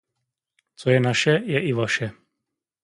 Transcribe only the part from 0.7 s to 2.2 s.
Co je naše je i vaše.